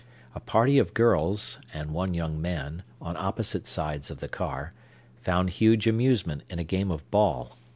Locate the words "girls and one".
0.95-2.15